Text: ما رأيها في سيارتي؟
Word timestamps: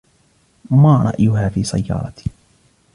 ما 0.71 1.03
رأيها 1.03 1.49
في 1.49 1.63
سيارتي؟ 1.63 2.29